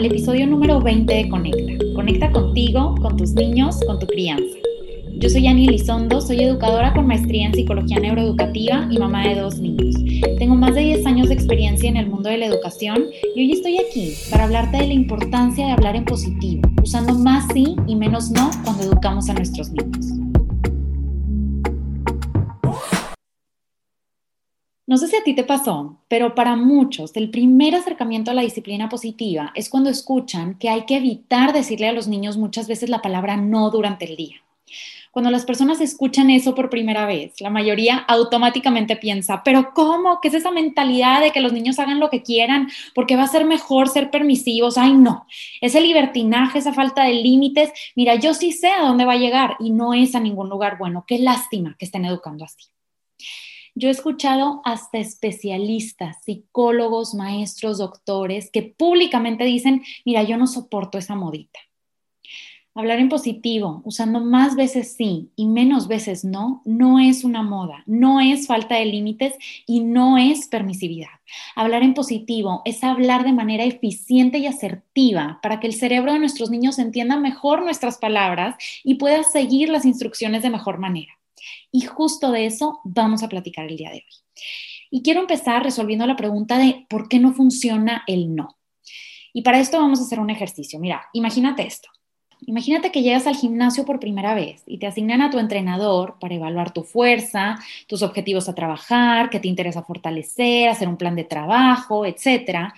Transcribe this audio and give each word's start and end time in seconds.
al 0.00 0.06
episodio 0.06 0.46
número 0.46 0.80
20 0.80 1.14
de 1.14 1.28
Conecta. 1.28 1.84
Conecta 1.94 2.32
contigo, 2.32 2.94
con 3.02 3.18
tus 3.18 3.32
niños, 3.32 3.78
con 3.86 3.98
tu 3.98 4.06
crianza. 4.06 4.56
Yo 5.18 5.28
soy 5.28 5.46
Ani 5.46 5.68
Lizondo, 5.68 6.22
soy 6.22 6.42
educadora 6.42 6.94
con 6.94 7.06
maestría 7.06 7.44
en 7.44 7.52
psicología 7.52 8.00
neuroeducativa 8.00 8.88
y 8.90 8.96
mamá 8.96 9.28
de 9.28 9.38
dos 9.38 9.58
niños. 9.58 9.94
Tengo 10.38 10.54
más 10.54 10.74
de 10.74 10.84
10 10.84 11.04
años 11.04 11.28
de 11.28 11.34
experiencia 11.34 11.86
en 11.90 11.98
el 11.98 12.08
mundo 12.08 12.30
de 12.30 12.38
la 12.38 12.46
educación 12.46 13.08
y 13.36 13.40
hoy 13.40 13.52
estoy 13.52 13.76
aquí 13.76 14.14
para 14.30 14.44
hablarte 14.44 14.78
de 14.78 14.86
la 14.86 14.94
importancia 14.94 15.66
de 15.66 15.72
hablar 15.72 15.94
en 15.96 16.06
positivo, 16.06 16.62
usando 16.82 17.12
más 17.12 17.44
sí 17.52 17.76
y 17.86 17.94
menos 17.94 18.30
no 18.30 18.50
cuando 18.64 18.84
educamos 18.84 19.28
a 19.28 19.34
nuestros 19.34 19.70
niños. 19.70 20.09
No 24.90 24.96
sé 24.96 25.06
si 25.06 25.14
a 25.14 25.22
ti 25.22 25.34
te 25.34 25.44
pasó, 25.44 26.00
pero 26.08 26.34
para 26.34 26.56
muchos 26.56 27.12
el 27.14 27.30
primer 27.30 27.76
acercamiento 27.76 28.32
a 28.32 28.34
la 28.34 28.42
disciplina 28.42 28.88
positiva 28.88 29.52
es 29.54 29.68
cuando 29.70 29.88
escuchan 29.88 30.58
que 30.58 30.68
hay 30.68 30.84
que 30.84 30.96
evitar 30.96 31.52
decirle 31.52 31.86
a 31.86 31.92
los 31.92 32.08
niños 32.08 32.36
muchas 32.36 32.66
veces 32.66 32.90
la 32.90 33.00
palabra 33.00 33.36
no 33.36 33.70
durante 33.70 34.04
el 34.06 34.16
día. 34.16 34.42
Cuando 35.12 35.30
las 35.30 35.44
personas 35.44 35.80
escuchan 35.80 36.28
eso 36.28 36.56
por 36.56 36.70
primera 36.70 37.06
vez, 37.06 37.40
la 37.40 37.50
mayoría 37.50 37.98
automáticamente 37.98 38.96
piensa, 38.96 39.42
pero 39.44 39.74
¿cómo? 39.74 40.18
¿Qué 40.20 40.26
es 40.26 40.34
esa 40.34 40.50
mentalidad 40.50 41.20
de 41.20 41.30
que 41.30 41.40
los 41.40 41.52
niños 41.52 41.78
hagan 41.78 42.00
lo 42.00 42.10
que 42.10 42.24
quieran? 42.24 42.68
Porque 42.92 43.14
va 43.14 43.22
a 43.22 43.28
ser 43.28 43.44
mejor 43.44 43.86
ser 43.88 44.10
permisivos. 44.10 44.76
Ay, 44.76 44.94
no. 44.94 45.24
Ese 45.60 45.80
libertinaje, 45.80 46.58
esa 46.58 46.72
falta 46.72 47.04
de 47.04 47.14
límites, 47.14 47.70
mira, 47.94 48.16
yo 48.16 48.34
sí 48.34 48.50
sé 48.50 48.70
a 48.70 48.82
dónde 48.82 49.04
va 49.04 49.12
a 49.12 49.18
llegar 49.18 49.54
y 49.60 49.70
no 49.70 49.94
es 49.94 50.16
a 50.16 50.20
ningún 50.20 50.48
lugar 50.48 50.78
bueno. 50.78 51.04
Qué 51.06 51.20
lástima 51.20 51.76
que 51.78 51.84
estén 51.84 52.04
educando 52.04 52.44
así. 52.44 52.70
Yo 53.74 53.88
he 53.88 53.92
escuchado 53.92 54.62
hasta 54.64 54.98
especialistas, 54.98 56.16
psicólogos, 56.24 57.14
maestros, 57.14 57.78
doctores, 57.78 58.50
que 58.50 58.62
públicamente 58.62 59.44
dicen, 59.44 59.82
mira, 60.04 60.22
yo 60.22 60.36
no 60.36 60.46
soporto 60.46 60.98
esa 60.98 61.14
modita. 61.14 61.60
Hablar 62.72 63.00
en 63.00 63.08
positivo, 63.08 63.82
usando 63.84 64.20
más 64.20 64.54
veces 64.54 64.94
sí 64.96 65.32
y 65.34 65.46
menos 65.46 65.88
veces 65.88 66.24
no, 66.24 66.62
no 66.64 67.00
es 67.00 67.24
una 67.24 67.42
moda, 67.42 67.82
no 67.84 68.20
es 68.20 68.46
falta 68.46 68.76
de 68.76 68.84
límites 68.84 69.34
y 69.66 69.80
no 69.80 70.16
es 70.18 70.46
permisividad. 70.46 71.08
Hablar 71.56 71.82
en 71.82 71.94
positivo 71.94 72.62
es 72.64 72.84
hablar 72.84 73.24
de 73.24 73.32
manera 73.32 73.64
eficiente 73.64 74.38
y 74.38 74.46
asertiva 74.46 75.40
para 75.42 75.58
que 75.58 75.66
el 75.66 75.74
cerebro 75.74 76.12
de 76.12 76.20
nuestros 76.20 76.50
niños 76.50 76.78
entienda 76.78 77.16
mejor 77.16 77.62
nuestras 77.62 77.98
palabras 77.98 78.54
y 78.84 78.94
pueda 78.94 79.24
seguir 79.24 79.68
las 79.68 79.84
instrucciones 79.84 80.44
de 80.44 80.50
mejor 80.50 80.78
manera. 80.78 81.19
Y 81.72 81.82
justo 81.82 82.32
de 82.32 82.46
eso 82.46 82.80
vamos 82.84 83.22
a 83.22 83.28
platicar 83.28 83.66
el 83.66 83.76
día 83.76 83.90
de 83.90 83.96
hoy. 83.96 84.42
Y 84.90 85.02
quiero 85.02 85.20
empezar 85.20 85.62
resolviendo 85.62 86.06
la 86.06 86.16
pregunta 86.16 86.58
de 86.58 86.86
por 86.88 87.08
qué 87.08 87.18
no 87.18 87.32
funciona 87.32 88.02
el 88.06 88.34
no. 88.34 88.56
Y 89.32 89.42
para 89.42 89.60
esto 89.60 89.78
vamos 89.78 90.00
a 90.00 90.02
hacer 90.02 90.18
un 90.18 90.30
ejercicio. 90.30 90.80
Mira, 90.80 91.06
imagínate 91.12 91.66
esto. 91.66 91.88
Imagínate 92.46 92.90
que 92.90 93.02
llegas 93.02 93.26
al 93.26 93.36
gimnasio 93.36 93.84
por 93.84 94.00
primera 94.00 94.34
vez 94.34 94.62
y 94.66 94.78
te 94.78 94.86
asignan 94.86 95.20
a 95.20 95.30
tu 95.30 95.38
entrenador 95.38 96.16
para 96.18 96.34
evaluar 96.34 96.72
tu 96.72 96.82
fuerza, 96.84 97.58
tus 97.86 98.02
objetivos 98.02 98.48
a 98.48 98.54
trabajar, 98.54 99.28
qué 99.28 99.40
te 99.40 99.48
interesa 99.48 99.82
fortalecer, 99.82 100.68
hacer 100.68 100.88
un 100.88 100.96
plan 100.96 101.14
de 101.14 101.24
trabajo, 101.24 102.06
etcétera. 102.06 102.74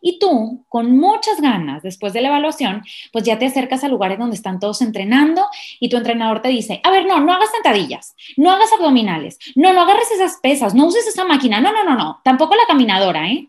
Y 0.00 0.18
tú, 0.18 0.64
con 0.68 0.96
muchas 0.96 1.40
ganas, 1.40 1.82
después 1.82 2.12
de 2.12 2.20
la 2.20 2.28
evaluación, 2.28 2.82
pues 3.12 3.24
ya 3.24 3.38
te 3.38 3.46
acercas 3.46 3.84
a 3.84 3.88
lugares 3.88 4.18
donde 4.18 4.36
están 4.36 4.60
todos 4.60 4.82
entrenando 4.82 5.46
y 5.80 5.88
tu 5.88 5.96
entrenador 5.96 6.42
te 6.42 6.48
dice, 6.48 6.80
a 6.84 6.90
ver, 6.90 7.06
no, 7.06 7.20
no 7.20 7.32
hagas 7.32 7.50
sentadillas, 7.50 8.14
no 8.36 8.50
hagas 8.50 8.72
abdominales, 8.72 9.38
no, 9.54 9.72
no 9.72 9.80
agarres 9.82 10.10
esas 10.12 10.38
pesas, 10.42 10.74
no 10.74 10.86
uses 10.86 11.06
esa 11.06 11.24
máquina, 11.24 11.60
no, 11.60 11.72
no, 11.72 11.84
no, 11.84 11.96
no, 11.96 12.20
tampoco 12.24 12.54
la 12.54 12.66
caminadora, 12.66 13.28
¿eh? 13.30 13.48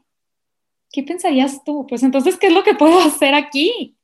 ¿Qué 0.92 1.04
pensarías 1.04 1.64
tú? 1.64 1.86
Pues 1.88 2.04
entonces, 2.04 2.38
¿qué 2.38 2.48
es 2.48 2.54
lo 2.54 2.64
que 2.64 2.73
puedo 2.73 3.00
hacer 3.06 3.36
aquí? 3.36 3.95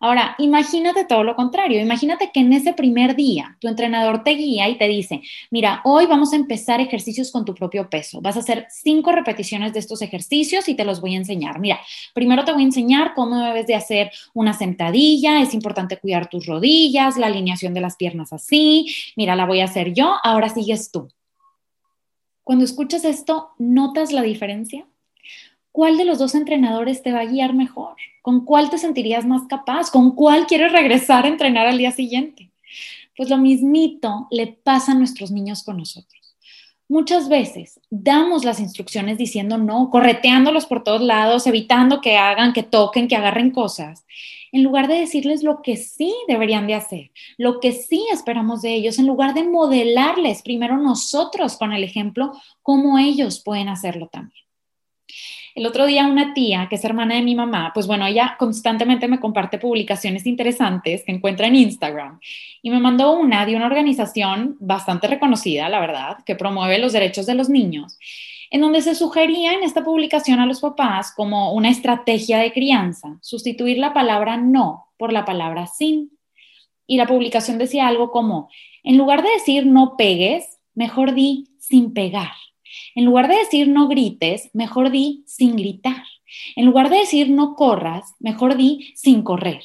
Ahora, 0.00 0.36
imagínate 0.38 1.04
todo 1.04 1.24
lo 1.24 1.34
contrario. 1.34 1.80
Imagínate 1.80 2.30
que 2.32 2.40
en 2.40 2.52
ese 2.52 2.72
primer 2.72 3.16
día 3.16 3.56
tu 3.60 3.68
entrenador 3.68 4.22
te 4.22 4.30
guía 4.30 4.68
y 4.68 4.78
te 4.78 4.86
dice, 4.86 5.22
mira, 5.50 5.80
hoy 5.84 6.06
vamos 6.06 6.32
a 6.32 6.36
empezar 6.36 6.80
ejercicios 6.80 7.32
con 7.32 7.44
tu 7.44 7.54
propio 7.54 7.90
peso. 7.90 8.20
Vas 8.20 8.36
a 8.36 8.40
hacer 8.40 8.66
cinco 8.70 9.12
repeticiones 9.12 9.72
de 9.72 9.80
estos 9.80 10.02
ejercicios 10.02 10.68
y 10.68 10.74
te 10.74 10.84
los 10.84 11.00
voy 11.00 11.14
a 11.14 11.18
enseñar. 11.18 11.58
Mira, 11.58 11.80
primero 12.14 12.44
te 12.44 12.52
voy 12.52 12.62
a 12.62 12.66
enseñar 12.66 13.14
cómo 13.14 13.36
debes 13.44 13.66
de 13.66 13.74
hacer 13.74 14.10
una 14.34 14.52
sentadilla. 14.52 15.42
Es 15.42 15.54
importante 15.54 15.98
cuidar 15.98 16.28
tus 16.28 16.46
rodillas, 16.46 17.16
la 17.16 17.26
alineación 17.26 17.74
de 17.74 17.80
las 17.80 17.96
piernas 17.96 18.32
así. 18.32 18.94
Mira, 19.16 19.36
la 19.36 19.46
voy 19.46 19.60
a 19.60 19.64
hacer 19.64 19.94
yo. 19.94 20.16
Ahora 20.22 20.48
sigues 20.48 20.90
tú. 20.92 21.08
Cuando 22.44 22.64
escuchas 22.64 23.04
esto, 23.04 23.50
¿notas 23.58 24.12
la 24.12 24.22
diferencia? 24.22 24.86
¿Cuál 25.78 25.96
de 25.96 26.04
los 26.04 26.18
dos 26.18 26.34
entrenadores 26.34 27.04
te 27.04 27.12
va 27.12 27.20
a 27.20 27.24
guiar 27.24 27.54
mejor? 27.54 27.94
¿Con 28.20 28.44
cuál 28.44 28.68
te 28.68 28.78
sentirías 28.78 29.24
más 29.24 29.42
capaz? 29.48 29.92
¿Con 29.92 30.16
cuál 30.16 30.48
quieres 30.48 30.72
regresar 30.72 31.24
a 31.24 31.28
entrenar 31.28 31.68
al 31.68 31.78
día 31.78 31.92
siguiente? 31.92 32.50
Pues 33.16 33.30
lo 33.30 33.38
mismito 33.38 34.26
le 34.32 34.48
pasa 34.48 34.90
a 34.90 34.94
nuestros 34.96 35.30
niños 35.30 35.62
con 35.62 35.76
nosotros. 35.76 36.34
Muchas 36.88 37.28
veces 37.28 37.78
damos 37.90 38.44
las 38.44 38.58
instrucciones 38.58 39.18
diciendo 39.18 39.56
no, 39.56 39.88
correteándolos 39.88 40.66
por 40.66 40.82
todos 40.82 41.00
lados, 41.00 41.46
evitando 41.46 42.00
que 42.00 42.16
hagan, 42.16 42.52
que 42.52 42.64
toquen, 42.64 43.06
que 43.06 43.14
agarren 43.14 43.52
cosas, 43.52 44.04
en 44.50 44.64
lugar 44.64 44.88
de 44.88 44.98
decirles 44.98 45.44
lo 45.44 45.62
que 45.62 45.76
sí 45.76 46.12
deberían 46.26 46.66
de 46.66 46.74
hacer, 46.74 47.12
lo 47.36 47.60
que 47.60 47.70
sí 47.70 48.04
esperamos 48.12 48.62
de 48.62 48.74
ellos, 48.74 48.98
en 48.98 49.06
lugar 49.06 49.32
de 49.32 49.44
modelarles 49.44 50.42
primero 50.42 50.76
nosotros 50.76 51.56
con 51.56 51.72
el 51.72 51.84
ejemplo, 51.84 52.32
cómo 52.62 52.98
ellos 52.98 53.40
pueden 53.44 53.68
hacerlo 53.68 54.08
también. 54.08 54.42
El 55.54 55.66
otro 55.66 55.86
día 55.86 56.06
una 56.06 56.34
tía, 56.34 56.66
que 56.68 56.76
es 56.76 56.84
hermana 56.84 57.14
de 57.16 57.22
mi 57.22 57.34
mamá, 57.34 57.72
pues 57.74 57.86
bueno, 57.86 58.06
ella 58.06 58.36
constantemente 58.38 59.08
me 59.08 59.20
comparte 59.20 59.58
publicaciones 59.58 60.26
interesantes 60.26 61.04
que 61.04 61.12
encuentra 61.12 61.46
en 61.46 61.56
Instagram 61.56 62.20
y 62.62 62.70
me 62.70 62.80
mandó 62.80 63.16
una 63.16 63.46
de 63.46 63.56
una 63.56 63.66
organización 63.66 64.56
bastante 64.60 65.08
reconocida, 65.08 65.68
la 65.68 65.80
verdad, 65.80 66.18
que 66.24 66.36
promueve 66.36 66.78
los 66.78 66.92
derechos 66.92 67.26
de 67.26 67.34
los 67.34 67.48
niños, 67.48 67.98
en 68.50 68.60
donde 68.60 68.82
se 68.82 68.94
sugería 68.94 69.52
en 69.52 69.62
esta 69.62 69.84
publicación 69.84 70.40
a 70.40 70.46
los 70.46 70.60
papás 70.60 71.12
como 71.14 71.52
una 71.52 71.70
estrategia 71.70 72.38
de 72.38 72.52
crianza, 72.52 73.18
sustituir 73.20 73.78
la 73.78 73.92
palabra 73.92 74.36
no 74.36 74.88
por 74.96 75.12
la 75.12 75.24
palabra 75.24 75.66
sin. 75.66 76.10
Y 76.86 76.96
la 76.96 77.06
publicación 77.06 77.58
decía 77.58 77.86
algo 77.86 78.10
como, 78.10 78.48
en 78.82 78.96
lugar 78.96 79.22
de 79.22 79.30
decir 79.30 79.66
no 79.66 79.96
pegues, 79.96 80.58
mejor 80.74 81.14
di 81.14 81.48
sin 81.58 81.92
pegar. 81.92 82.32
En 82.98 83.04
lugar 83.04 83.28
de 83.28 83.36
decir 83.36 83.68
no 83.68 83.86
grites, 83.86 84.50
mejor 84.54 84.90
di 84.90 85.22
sin 85.24 85.54
gritar. 85.54 86.02
En 86.56 86.66
lugar 86.66 86.90
de 86.90 86.96
decir 86.96 87.30
no 87.30 87.54
corras, 87.54 88.16
mejor 88.18 88.56
di 88.56 88.92
sin 88.96 89.22
correr. 89.22 89.62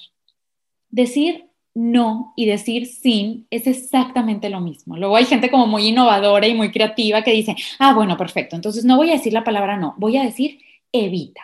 Decir 0.92 1.46
no 1.74 2.34
y 2.36 2.46
decir 2.46 2.86
sin 2.86 3.48
es 3.50 3.66
exactamente 3.66 4.52
lo 4.52 4.60
mismo. 4.60 4.98
Luego 4.98 5.16
hay 5.16 5.26
gente 5.26 5.50
como 5.50 5.66
muy 5.66 5.88
innovadora 5.88 6.46
y 6.46 6.54
muy 6.54 6.70
creativa 6.70 7.24
que 7.24 7.32
dice, 7.32 7.56
ah, 7.80 7.96
bueno, 7.96 8.18
perfecto, 8.18 8.56
entonces 8.56 8.86
no 8.86 8.98
voy 8.98 9.10
a 9.10 9.14
decir 9.14 9.34
la 9.34 9.44
palabra 9.44 9.78
no, 9.78 9.96
voy 9.98 10.18
a 10.18 10.24
decir 10.24 10.60
evita, 10.92 11.42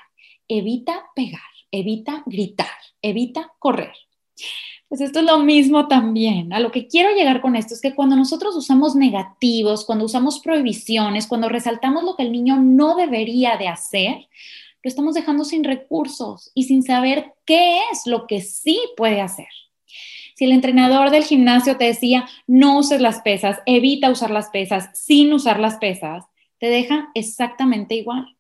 evita 0.47 1.05
pegar, 1.15 1.41
evita 1.71 2.21
gritar, 2.27 2.67
evita 3.01 3.51
correr. 3.57 3.95
Pues 4.89 5.01
esto 5.01 5.19
es 5.19 5.25
lo 5.25 5.37
mismo 5.37 5.87
también. 5.87 6.51
A 6.51 6.59
lo 6.59 6.71
que 6.71 6.87
quiero 6.87 7.13
llegar 7.13 7.41
con 7.41 7.55
esto 7.55 7.75
es 7.75 7.81
que 7.81 7.93
cuando 7.93 8.15
nosotros 8.15 8.55
usamos 8.55 8.95
negativos, 8.95 9.85
cuando 9.85 10.05
usamos 10.05 10.39
prohibiciones, 10.39 11.27
cuando 11.27 11.47
resaltamos 11.47 12.03
lo 12.03 12.15
que 12.15 12.23
el 12.23 12.31
niño 12.31 12.57
no 12.57 12.95
debería 12.95 13.55
de 13.57 13.67
hacer, 13.67 14.27
lo 14.81 14.89
estamos 14.89 15.13
dejando 15.13 15.45
sin 15.45 15.63
recursos 15.63 16.51
y 16.55 16.63
sin 16.63 16.81
saber 16.81 17.33
qué 17.45 17.81
es 17.91 18.07
lo 18.07 18.25
que 18.25 18.41
sí 18.41 18.79
puede 18.97 19.21
hacer. 19.21 19.49
Si 20.35 20.45
el 20.45 20.53
entrenador 20.53 21.11
del 21.11 21.23
gimnasio 21.23 21.77
te 21.77 21.85
decía, 21.85 22.27
no 22.47 22.79
uses 22.79 22.99
las 22.99 23.21
pesas, 23.21 23.59
evita 23.67 24.09
usar 24.09 24.31
las 24.31 24.49
pesas 24.49 24.89
sin 24.93 25.31
usar 25.33 25.59
las 25.59 25.77
pesas, 25.77 26.25
te 26.57 26.67
deja 26.67 27.09
exactamente 27.13 27.93
igual. 27.93 28.38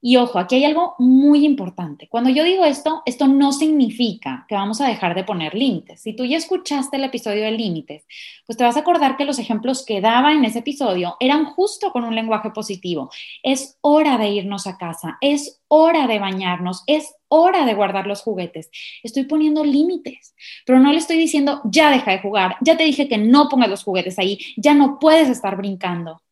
Y 0.00 0.16
ojo, 0.16 0.38
aquí 0.38 0.54
hay 0.54 0.64
algo 0.64 0.94
muy 0.98 1.44
importante. 1.44 2.08
Cuando 2.08 2.30
yo 2.30 2.44
digo 2.44 2.64
esto, 2.64 3.02
esto 3.04 3.26
no 3.26 3.50
significa 3.50 4.46
que 4.48 4.54
vamos 4.54 4.80
a 4.80 4.86
dejar 4.86 5.16
de 5.16 5.24
poner 5.24 5.54
límites. 5.54 6.00
Si 6.00 6.14
tú 6.14 6.24
ya 6.24 6.36
escuchaste 6.36 6.96
el 6.96 7.04
episodio 7.04 7.42
de 7.42 7.50
límites, 7.50 8.06
pues 8.46 8.56
te 8.56 8.62
vas 8.62 8.76
a 8.76 8.80
acordar 8.80 9.16
que 9.16 9.24
los 9.24 9.40
ejemplos 9.40 9.84
que 9.84 10.00
daba 10.00 10.32
en 10.32 10.44
ese 10.44 10.60
episodio 10.60 11.16
eran 11.18 11.46
justo 11.46 11.90
con 11.90 12.04
un 12.04 12.14
lenguaje 12.14 12.50
positivo. 12.50 13.10
Es 13.42 13.76
hora 13.80 14.18
de 14.18 14.28
irnos 14.28 14.68
a 14.68 14.78
casa, 14.78 15.18
es 15.20 15.60
hora 15.66 16.06
de 16.06 16.20
bañarnos, 16.20 16.84
es 16.86 17.16
hora 17.26 17.66
de 17.66 17.74
guardar 17.74 18.06
los 18.06 18.22
juguetes. 18.22 18.70
Estoy 19.02 19.24
poniendo 19.24 19.64
límites, 19.64 20.34
pero 20.64 20.78
no 20.78 20.92
le 20.92 20.98
estoy 20.98 21.18
diciendo, 21.18 21.60
ya 21.64 21.90
deja 21.90 22.12
de 22.12 22.20
jugar, 22.20 22.56
ya 22.60 22.76
te 22.76 22.84
dije 22.84 23.08
que 23.08 23.18
no 23.18 23.48
pongas 23.48 23.68
los 23.68 23.82
juguetes 23.82 24.18
ahí, 24.20 24.38
ya 24.56 24.74
no 24.74 25.00
puedes 25.00 25.28
estar 25.28 25.56
brincando 25.56 26.22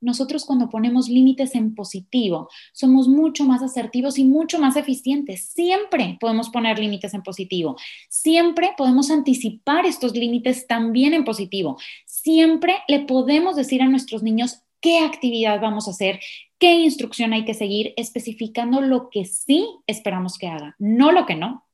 nosotros 0.00 0.44
cuando 0.44 0.68
ponemos 0.68 1.08
límites 1.08 1.54
en 1.54 1.74
positivo, 1.74 2.48
somos 2.72 3.08
mucho 3.08 3.44
más 3.44 3.62
asertivos 3.62 4.18
y 4.18 4.24
mucho 4.24 4.58
más 4.58 4.76
eficientes. 4.76 5.48
Siempre 5.48 6.16
podemos 6.20 6.50
poner 6.50 6.78
límites 6.78 7.14
en 7.14 7.22
positivo. 7.22 7.76
Siempre 8.08 8.70
podemos 8.76 9.10
anticipar 9.10 9.86
estos 9.86 10.12
límites 10.12 10.66
también 10.66 11.14
en 11.14 11.24
positivo. 11.24 11.78
Siempre 12.04 12.76
le 12.88 13.00
podemos 13.00 13.56
decir 13.56 13.82
a 13.82 13.88
nuestros 13.88 14.22
niños 14.22 14.62
qué 14.80 14.98
actividad 14.98 15.60
vamos 15.60 15.88
a 15.88 15.90
hacer, 15.90 16.20
qué 16.58 16.74
instrucción 16.74 17.32
hay 17.32 17.44
que 17.44 17.54
seguir, 17.54 17.94
especificando 17.96 18.80
lo 18.80 19.10
que 19.10 19.24
sí 19.24 19.66
esperamos 19.86 20.38
que 20.38 20.48
haga, 20.48 20.76
no 20.78 21.12
lo 21.12 21.26
que 21.26 21.34
no. 21.34 21.64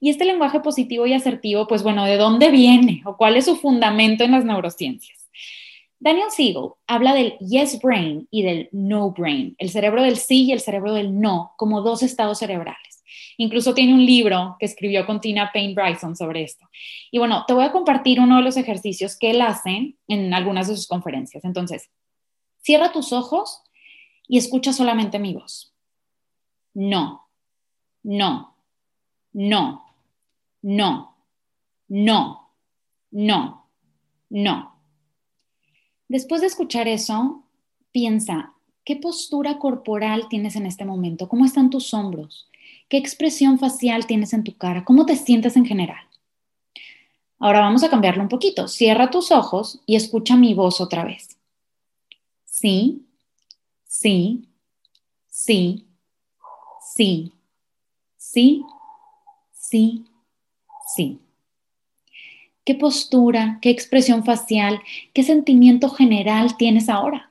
Y 0.00 0.10
este 0.10 0.24
lenguaje 0.24 0.60
positivo 0.60 1.06
y 1.06 1.14
asertivo, 1.14 1.66
pues 1.66 1.82
bueno, 1.82 2.04
¿de 2.04 2.16
dónde 2.16 2.50
viene 2.50 3.02
o 3.06 3.16
cuál 3.16 3.36
es 3.36 3.46
su 3.46 3.56
fundamento 3.56 4.24
en 4.24 4.32
las 4.32 4.44
neurociencias? 4.44 5.25
Daniel 5.98 6.30
Siegel 6.30 6.70
habla 6.86 7.14
del 7.14 7.38
yes 7.38 7.80
brain 7.80 8.28
y 8.30 8.42
del 8.42 8.68
no 8.72 9.12
brain, 9.12 9.54
el 9.58 9.70
cerebro 9.70 10.02
del 10.02 10.16
sí 10.16 10.44
y 10.44 10.52
el 10.52 10.60
cerebro 10.60 10.92
del 10.92 11.18
no, 11.18 11.54
como 11.56 11.80
dos 11.80 12.02
estados 12.02 12.38
cerebrales. 12.38 13.02
Incluso 13.38 13.74
tiene 13.74 13.94
un 13.94 14.04
libro 14.04 14.56
que 14.58 14.66
escribió 14.66 15.06
con 15.06 15.20
Tina 15.20 15.50
Payne 15.52 15.74
Bryson 15.74 16.16
sobre 16.16 16.42
esto. 16.42 16.68
Y 17.10 17.18
bueno, 17.18 17.44
te 17.46 17.54
voy 17.54 17.64
a 17.64 17.72
compartir 17.72 18.20
uno 18.20 18.36
de 18.36 18.42
los 18.42 18.56
ejercicios 18.56 19.16
que 19.18 19.30
él 19.30 19.40
hace 19.40 19.96
en 20.08 20.34
algunas 20.34 20.68
de 20.68 20.76
sus 20.76 20.86
conferencias. 20.86 21.44
Entonces, 21.44 21.90
cierra 22.62 22.92
tus 22.92 23.12
ojos 23.12 23.62
y 24.28 24.38
escucha 24.38 24.72
solamente 24.72 25.18
mi 25.18 25.34
voz. 25.34 25.74
No, 26.74 27.28
no, 28.02 28.56
no, 29.32 29.84
no, 30.62 31.16
no, 31.88 32.52
no, 33.10 33.70
no. 34.28 34.75
Después 36.08 36.40
de 36.40 36.46
escuchar 36.46 36.86
eso, 36.86 37.42
piensa, 37.90 38.52
¿qué 38.84 38.96
postura 38.96 39.58
corporal 39.58 40.28
tienes 40.28 40.54
en 40.54 40.66
este 40.66 40.84
momento? 40.84 41.28
¿Cómo 41.28 41.44
están 41.44 41.70
tus 41.70 41.92
hombros? 41.94 42.48
¿Qué 42.88 42.96
expresión 42.96 43.58
facial 43.58 44.06
tienes 44.06 44.32
en 44.32 44.44
tu 44.44 44.56
cara? 44.56 44.84
¿Cómo 44.84 45.04
te 45.04 45.16
sientes 45.16 45.56
en 45.56 45.66
general? 45.66 46.04
Ahora 47.38 47.60
vamos 47.60 47.82
a 47.82 47.90
cambiarlo 47.90 48.22
un 48.22 48.28
poquito. 48.28 48.68
Cierra 48.68 49.10
tus 49.10 49.32
ojos 49.32 49.80
y 49.84 49.96
escucha 49.96 50.36
mi 50.36 50.54
voz 50.54 50.80
otra 50.80 51.04
vez. 51.04 51.36
Sí, 52.44 53.04
sí, 53.84 54.48
sí, 55.28 55.86
sí, 56.80 57.32
sí, 58.16 58.64
sí, 59.52 60.04
sí 60.94 61.25
qué 62.66 62.74
postura, 62.74 63.58
qué 63.62 63.70
expresión 63.70 64.24
facial, 64.24 64.80
qué 65.14 65.22
sentimiento 65.22 65.88
general 65.88 66.56
tienes 66.58 66.90
ahora. 66.90 67.30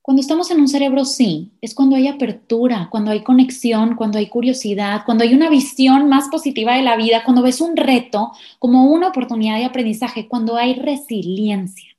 Cuando 0.00 0.22
estamos 0.22 0.50
en 0.50 0.60
un 0.60 0.66
cerebro 0.66 1.04
sí, 1.04 1.52
es 1.60 1.74
cuando 1.74 1.94
hay 1.94 2.08
apertura, 2.08 2.88
cuando 2.90 3.10
hay 3.10 3.22
conexión, 3.22 3.96
cuando 3.96 4.18
hay 4.18 4.28
curiosidad, 4.28 5.02
cuando 5.04 5.24
hay 5.24 5.34
una 5.34 5.50
visión 5.50 6.08
más 6.08 6.28
positiva 6.28 6.74
de 6.74 6.82
la 6.82 6.96
vida, 6.96 7.22
cuando 7.22 7.42
ves 7.42 7.60
un 7.60 7.76
reto 7.76 8.32
como 8.58 8.86
una 8.86 9.08
oportunidad 9.08 9.58
de 9.58 9.66
aprendizaje, 9.66 10.26
cuando 10.26 10.56
hay 10.56 10.74
resiliencia. 10.74 11.90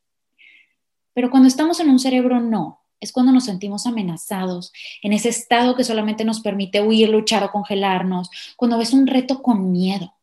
Pero 1.13 1.29
cuando 1.29 1.47
estamos 1.47 1.79
en 1.79 1.91
un 1.91 1.99
cerebro 1.99 2.39
no, 2.39 2.81
es 2.99 3.11
cuando 3.11 3.31
nos 3.31 3.45
sentimos 3.45 3.85
amenazados, 3.85 4.73
en 5.03 5.13
ese 5.13 5.29
estado 5.29 5.75
que 5.75 5.83
solamente 5.83 6.25
nos 6.25 6.41
permite 6.41 6.81
huir, 6.81 7.09
luchar 7.09 7.43
o 7.43 7.51
congelarnos, 7.51 8.31
cuando 8.57 8.79
ves 8.79 8.93
un 8.93 9.05
reto 9.05 9.43
con 9.43 9.71
miedo. 9.71 10.15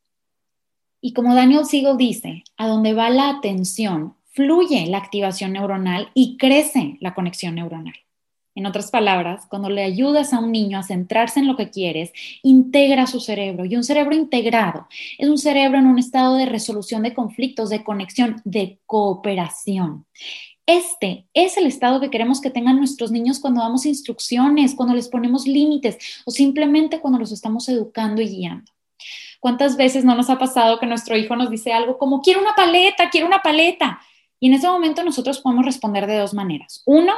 Y 1.00 1.12
como 1.12 1.35
Daniel 1.35 1.65
Siegel 1.65 1.97
dice, 1.97 2.45
a 2.56 2.67
donde 2.67 2.93
va 2.93 3.11
la 3.11 3.31
atención, 3.31 4.15
fluye 4.33 4.87
la 4.87 4.99
activación 4.99 5.53
neuronal 5.53 6.11
y 6.15 6.37
crece 6.37 6.97
la 7.00 7.15
conexión 7.15 7.55
neuronal. 7.55 7.95
En 8.59 8.67
otras 8.67 8.91
palabras, 8.91 9.47
cuando 9.49 9.71
le 9.71 9.85
ayudas 9.85 10.33
a 10.33 10.41
un 10.41 10.50
niño 10.50 10.81
a 10.81 10.83
centrarse 10.83 11.39
en 11.39 11.47
lo 11.47 11.56
que 11.56 11.71
quieres, 11.71 12.11
integra 12.43 13.06
su 13.06 13.21
cerebro. 13.21 13.65
Y 13.65 13.77
un 13.77 13.85
cerebro 13.85 14.17
integrado 14.17 14.89
es 15.17 15.29
un 15.29 15.39
cerebro 15.39 15.79
en 15.79 15.87
un 15.87 16.00
estado 16.00 16.35
de 16.35 16.47
resolución 16.47 17.05
de 17.05 17.15
conflictos, 17.15 17.71
de 17.71 17.85
conexión, 17.85 18.43
de 18.45 18.81
cooperación. 18.85 20.06
Este 20.67 21.29
es 21.35 21.56
el 21.56 21.67
estado 21.67 22.00
que 22.00 22.11
queremos 22.11 22.41
que 22.41 22.50
tengan 22.50 22.79
nuestros 22.79 23.12
niños 23.12 23.39
cuando 23.39 23.61
damos 23.61 23.87
instrucciones, 23.87 24.75
cuando 24.75 24.95
les 24.95 25.09
ponemos 25.09 25.47
límites 25.47 25.97
o 26.27 26.33
simplemente 26.33 26.99
cuando 26.99 27.21
los 27.21 27.31
estamos 27.31 27.69
educando 27.69 28.21
y 28.21 28.29
guiando. 28.29 28.73
¿Cuántas 29.40 29.76
veces 29.76 30.05
no 30.05 30.14
nos 30.14 30.31
ha 30.31 30.38
pasado 30.38 30.79
que 30.79 30.87
nuestro 30.87 31.17
hijo 31.17 31.37
nos 31.37 31.50
dice 31.50 31.73
algo 31.73 31.96
como, 31.96 32.20
quiero 32.20 32.40
una 32.40 32.55
paleta, 32.55 33.08
quiero 33.11 33.26
una 33.26 33.40
paleta? 33.40 34.00
Y 34.40 34.49
en 34.49 34.55
ese 34.55 34.69
momento 34.69 35.02
nosotros 35.05 35.40
podemos 35.40 35.64
responder 35.64 36.06
de 36.06 36.19
dos 36.19 36.35
maneras. 36.35 36.82
Uno, 36.87 37.12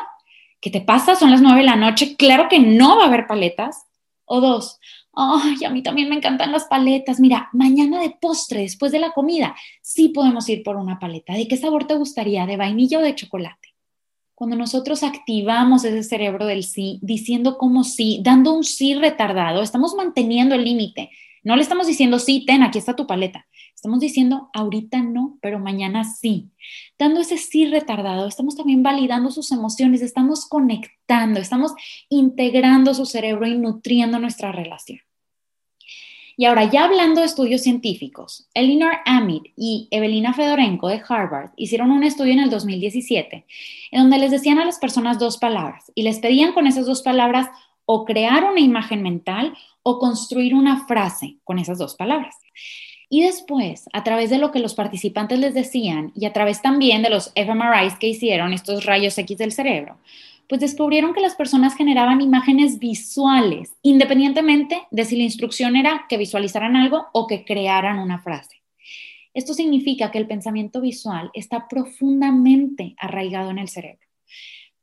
¿qué 0.61 0.71
te 0.71 0.81
pasa? 0.81 1.17
Son 1.17 1.31
las 1.31 1.41
nueve 1.41 1.61
de 1.61 1.67
la 1.67 1.77
noche, 1.77 2.17
claro 2.17 2.49
que 2.49 2.59
no 2.59 2.97
va 2.97 3.05
a 3.05 3.07
haber 3.07 3.27
paletas. 3.27 3.87
O 4.25 4.41
dos, 4.41 4.79
ay, 5.13 5.65
a 5.65 5.71
mí 5.71 5.83
también 5.83 6.09
me 6.09 6.15
encantan 6.15 6.53
las 6.53 6.67
paletas. 6.67 7.19
Mira, 7.19 7.49
mañana 7.53 8.01
de 8.01 8.11
postre, 8.11 8.61
después 8.61 8.93
de 8.93 9.01
la 9.01 9.13
comida, 9.13 9.57
sí 9.83 10.11
podemos 10.11 10.49
ir 10.49 10.63
por 10.63 10.77
una 10.77 10.99
paleta. 10.99 11.33
¿De 11.35 11.49
qué 11.49 11.57
sabor 11.57 11.87
te 11.87 11.95
gustaría? 11.97 12.47
¿De 12.47 12.57
vainilla 12.57 12.99
o 12.99 13.03
de 13.03 13.15
chocolate? 13.15 13.75
Cuando 14.35 14.57
nosotros 14.57 15.03
activamos 15.03 15.85
ese 15.85 16.03
cerebro 16.03 16.47
del 16.47 16.65
sí, 16.65 16.99
diciendo 17.03 17.59
como 17.59 17.83
sí, 17.83 18.21
dando 18.23 18.53
un 18.55 18.65
sí 18.65 18.95
retardado, 18.95 19.63
estamos 19.63 19.95
manteniendo 19.95 20.55
el 20.55 20.65
límite 20.65 21.11
no 21.43 21.57
le 21.57 21.63
estamos 21.63 21.87
diciendo, 21.87 22.19
sí, 22.19 22.45
ten, 22.47 22.63
aquí 22.63 22.79
está 22.79 22.97
tu 22.97 23.07
paleta. 23.07 23.47
Estamos 23.75 24.01
diciendo, 24.01 24.51
ahorita 24.53 25.03
no, 25.03 25.39
pero 25.41 25.59
mañana 25.59 26.05
sí. 26.05 26.51
Dando 26.99 27.21
ese 27.21 27.39
sí 27.39 27.67
retardado, 27.67 28.29
estamos 28.29 28.57
también 28.57 28.83
validando 28.83 29.31
sus 29.31 29.53
emociones, 29.53 30.03
estamos 30.03 30.47
conectando, 30.47 31.41
estamos 31.41 31.73
integrando 32.09 32.93
su 32.95 33.07
cerebro 33.07 33.47
y 33.47 33.57
nutriendo 33.57 34.19
nuestra 34.19 34.53
relación. 34.53 35.01
Y 36.37 36.47
ahora, 36.47 36.65
ya 36.65 36.85
hablando 36.85 37.21
de 37.21 37.27
estudios 37.27 37.61
científicos, 37.61 38.49
Elinor 38.55 38.93
Amit 39.05 39.53
y 39.57 39.89
Evelina 39.91 40.33
Fedorenko 40.33 40.89
de 40.89 41.03
Harvard 41.07 41.51
hicieron 41.57 41.91
un 41.91 42.03
estudio 42.03 42.33
en 42.33 42.41
el 42.41 42.49
2017 42.49 43.45
en 43.91 44.01
donde 44.01 44.17
les 44.17 44.31
decían 44.31 44.59
a 44.59 44.65
las 44.65 44.79
personas 44.79 45.19
dos 45.19 45.37
palabras 45.37 45.93
y 45.95 46.03
les 46.03 46.19
pedían 46.19 46.55
con 46.55 46.67
esas 46.67 46.87
dos 46.87 47.03
palabras 47.03 47.51
o 47.85 48.05
crear 48.07 48.45
una 48.45 48.61
imagen 48.61 49.03
mental 49.03 49.55
o 49.83 49.99
construir 49.99 50.55
una 50.55 50.87
frase 50.87 51.39
con 51.45 51.59
esas 51.59 51.79
dos 51.79 51.95
palabras. 51.95 52.37
Y 53.09 53.23
después, 53.23 53.89
a 53.93 54.05
través 54.05 54.31
de 54.31 54.39
lo 54.39 54.53
que 54.53 54.61
los 54.61 54.75
participantes 54.75 55.39
les 55.39 55.53
decían 55.53 56.13
y 56.15 56.27
a 56.27 56.33
través 56.33 56.63
también 56.63 57.03
de 57.03 57.11
los 57.11 57.33
fMRIs 57.35 57.97
que 57.99 58.07
hicieron, 58.07 58.53
estos 58.53 58.85
rayos 58.85 59.19
X 59.19 59.37
del 59.37 59.51
cerebro, 59.51 59.99
pues 60.49 60.61
descubrieron 60.61 61.13
que 61.13 61.21
las 61.21 61.35
personas 61.35 61.77
generaban 61.77 62.21
imágenes 62.21 62.79
visuales, 62.79 63.75
independientemente 63.83 64.83
de 64.91 65.05
si 65.05 65.17
la 65.17 65.25
instrucción 65.25 65.77
era 65.77 66.07
que 66.09 66.17
visualizaran 66.17 66.77
algo 66.77 67.07
o 67.13 67.27
que 67.27 67.45
crearan 67.45 67.99
una 67.99 68.21
frase. 68.21 68.61
Esto 69.33 69.55
significa 69.55 70.11
que 70.11 70.19
el 70.19 70.27
pensamiento 70.27 70.81
visual 70.81 71.31
está 71.35 71.69
profundamente 71.69 72.95
arraigado 72.99 73.51
en 73.51 73.59
el 73.59 73.69
cerebro. 73.69 74.07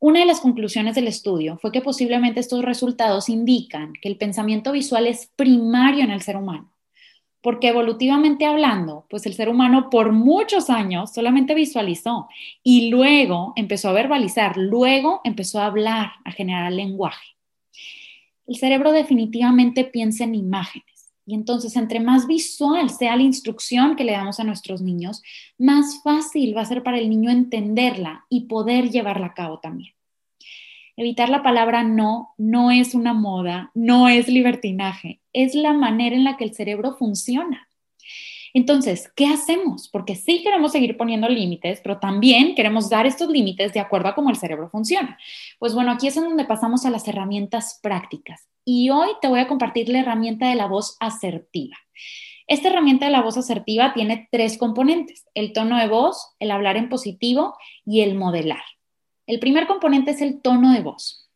Una 0.00 0.20
de 0.20 0.26
las 0.26 0.40
conclusiones 0.40 0.94
del 0.94 1.08
estudio 1.08 1.58
fue 1.58 1.72
que 1.72 1.80
posiblemente 1.80 2.38
estos 2.38 2.64
resultados 2.64 3.28
indican 3.28 3.94
que 3.94 4.08
el 4.08 4.16
pensamiento 4.16 4.70
visual 4.70 5.08
es 5.08 5.32
primario 5.34 6.04
en 6.04 6.12
el 6.12 6.22
ser 6.22 6.36
humano, 6.36 6.72
porque 7.42 7.68
evolutivamente 7.68 8.46
hablando, 8.46 9.06
pues 9.10 9.26
el 9.26 9.34
ser 9.34 9.48
humano 9.48 9.90
por 9.90 10.12
muchos 10.12 10.70
años 10.70 11.12
solamente 11.12 11.52
visualizó 11.52 12.28
y 12.62 12.90
luego 12.90 13.52
empezó 13.56 13.88
a 13.88 13.92
verbalizar, 13.92 14.56
luego 14.56 15.20
empezó 15.24 15.58
a 15.58 15.66
hablar, 15.66 16.12
a 16.24 16.30
generar 16.30 16.70
lenguaje. 16.70 17.34
El 18.46 18.54
cerebro 18.56 18.92
definitivamente 18.92 19.84
piensa 19.84 20.22
en 20.22 20.36
imágenes. 20.36 20.97
Y 21.28 21.34
entonces, 21.34 21.76
entre 21.76 22.00
más 22.00 22.26
visual 22.26 22.88
sea 22.88 23.14
la 23.14 23.22
instrucción 23.22 23.96
que 23.96 24.04
le 24.04 24.12
damos 24.12 24.40
a 24.40 24.44
nuestros 24.44 24.80
niños, 24.80 25.22
más 25.58 26.00
fácil 26.02 26.56
va 26.56 26.62
a 26.62 26.64
ser 26.64 26.82
para 26.82 26.98
el 26.98 27.10
niño 27.10 27.30
entenderla 27.30 28.24
y 28.30 28.46
poder 28.46 28.88
llevarla 28.88 29.26
a 29.26 29.34
cabo 29.34 29.58
también. 29.58 29.92
Evitar 30.96 31.28
la 31.28 31.42
palabra 31.42 31.84
no 31.84 32.30
no 32.38 32.70
es 32.70 32.94
una 32.94 33.12
moda, 33.12 33.70
no 33.74 34.08
es 34.08 34.28
libertinaje, 34.28 35.20
es 35.34 35.54
la 35.54 35.74
manera 35.74 36.16
en 36.16 36.24
la 36.24 36.38
que 36.38 36.44
el 36.44 36.54
cerebro 36.54 36.96
funciona. 36.96 37.68
Entonces, 38.54 39.12
¿qué 39.14 39.26
hacemos? 39.26 39.90
Porque 39.90 40.14
sí 40.14 40.42
queremos 40.42 40.72
seguir 40.72 40.96
poniendo 40.96 41.28
límites, 41.28 41.82
pero 41.82 41.98
también 41.98 42.54
queremos 42.54 42.88
dar 42.88 43.06
estos 43.06 43.28
límites 43.28 43.74
de 43.74 43.80
acuerdo 43.80 44.08
a 44.08 44.14
cómo 44.14 44.30
el 44.30 44.36
cerebro 44.36 44.70
funciona. 44.70 45.18
Pues 45.58 45.74
bueno, 45.74 45.92
aquí 45.92 46.06
es 46.06 46.16
en 46.16 46.24
donde 46.24 46.46
pasamos 46.46 46.86
a 46.86 46.90
las 46.90 47.06
herramientas 47.06 47.80
prácticas. 47.82 48.48
Y 48.70 48.90
hoy 48.90 49.08
te 49.22 49.28
voy 49.28 49.40
a 49.40 49.48
compartir 49.48 49.88
la 49.88 50.00
herramienta 50.00 50.46
de 50.50 50.54
la 50.54 50.66
voz 50.66 50.98
asertiva. 51.00 51.74
Esta 52.46 52.68
herramienta 52.68 53.06
de 53.06 53.12
la 53.12 53.22
voz 53.22 53.38
asertiva 53.38 53.94
tiene 53.94 54.28
tres 54.30 54.58
componentes, 54.58 55.24
el 55.32 55.54
tono 55.54 55.78
de 55.78 55.88
voz, 55.88 56.34
el 56.38 56.50
hablar 56.50 56.76
en 56.76 56.90
positivo 56.90 57.56
y 57.86 58.02
el 58.02 58.14
modelar. 58.14 58.60
El 59.26 59.40
primer 59.40 59.66
componente 59.66 60.10
es 60.10 60.20
el 60.20 60.42
tono 60.42 60.74
de 60.74 60.82
voz 60.82 61.28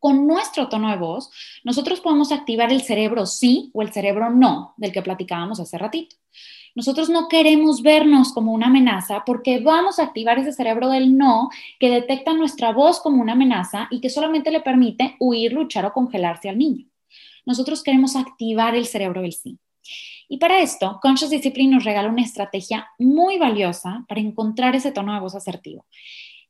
con 0.00 0.26
nuestro 0.26 0.68
tono 0.68 0.90
de 0.90 0.96
voz, 0.96 1.30
nosotros 1.62 2.00
podemos 2.00 2.32
activar 2.32 2.72
el 2.72 2.80
cerebro 2.80 3.26
sí 3.26 3.70
o 3.74 3.82
el 3.82 3.92
cerebro 3.92 4.30
no, 4.30 4.72
del 4.78 4.92
que 4.92 5.02
platicábamos 5.02 5.60
hace 5.60 5.76
ratito. 5.76 6.16
Nosotros 6.74 7.10
no 7.10 7.28
queremos 7.28 7.82
vernos 7.82 8.32
como 8.32 8.52
una 8.52 8.66
amenaza 8.66 9.24
porque 9.26 9.60
vamos 9.60 9.98
a 9.98 10.04
activar 10.04 10.38
ese 10.38 10.52
cerebro 10.52 10.88
del 10.88 11.16
no 11.16 11.50
que 11.78 11.90
detecta 11.90 12.32
nuestra 12.32 12.72
voz 12.72 13.00
como 13.00 13.20
una 13.20 13.32
amenaza 13.32 13.88
y 13.90 14.00
que 14.00 14.10
solamente 14.10 14.50
le 14.50 14.60
permite 14.60 15.16
huir, 15.18 15.52
luchar 15.52 15.86
o 15.86 15.92
congelarse 15.92 16.48
al 16.48 16.58
niño. 16.58 16.86
Nosotros 17.44 17.82
queremos 17.82 18.16
activar 18.16 18.74
el 18.74 18.86
cerebro 18.86 19.22
del 19.22 19.32
sí. 19.32 19.58
Y 20.28 20.38
para 20.38 20.60
esto, 20.60 21.00
Conscious 21.02 21.30
Discipline 21.30 21.72
nos 21.72 21.84
regala 21.84 22.08
una 22.08 22.22
estrategia 22.22 22.88
muy 22.98 23.38
valiosa 23.38 24.04
para 24.08 24.20
encontrar 24.20 24.76
ese 24.76 24.92
tono 24.92 25.12
de 25.12 25.20
voz 25.20 25.34
asertivo. 25.34 25.86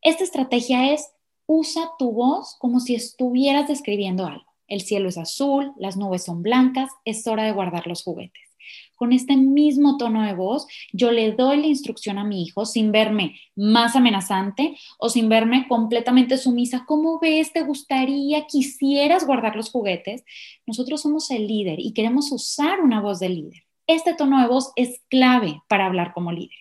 Esta 0.02 0.24
estrategia 0.24 0.92
es 0.92 1.10
usa 1.46 1.90
tu 1.98 2.12
voz 2.12 2.56
como 2.58 2.78
si 2.78 2.94
estuvieras 2.94 3.68
describiendo 3.68 4.26
algo. 4.26 4.44
El 4.68 4.82
cielo 4.82 5.08
es 5.08 5.18
azul, 5.18 5.72
las 5.78 5.96
nubes 5.96 6.24
son 6.24 6.42
blancas, 6.42 6.90
es 7.04 7.26
hora 7.26 7.44
de 7.44 7.52
guardar 7.52 7.86
los 7.86 8.04
juguetes. 8.04 8.49
Con 8.96 9.12
este 9.12 9.36
mismo 9.36 9.96
tono 9.96 10.22
de 10.24 10.34
voz, 10.34 10.66
yo 10.92 11.10
le 11.10 11.32
doy 11.32 11.58
la 11.58 11.66
instrucción 11.66 12.18
a 12.18 12.24
mi 12.24 12.42
hijo 12.42 12.66
sin 12.66 12.92
verme 12.92 13.40
más 13.56 13.96
amenazante 13.96 14.76
o 14.98 15.08
sin 15.08 15.28
verme 15.28 15.66
completamente 15.68 16.36
sumisa. 16.36 16.84
¿Cómo 16.86 17.18
ves? 17.18 17.52
¿Te 17.52 17.62
gustaría? 17.62 18.46
¿Quisieras 18.46 19.26
guardar 19.26 19.56
los 19.56 19.70
juguetes? 19.70 20.24
Nosotros 20.66 21.00
somos 21.00 21.30
el 21.30 21.46
líder 21.46 21.80
y 21.80 21.92
queremos 21.92 22.30
usar 22.32 22.80
una 22.80 23.00
voz 23.00 23.20
de 23.20 23.30
líder. 23.30 23.64
Este 23.86 24.14
tono 24.14 24.40
de 24.40 24.48
voz 24.48 24.72
es 24.76 25.00
clave 25.08 25.62
para 25.68 25.86
hablar 25.86 26.12
como 26.12 26.30
líder. 26.30 26.58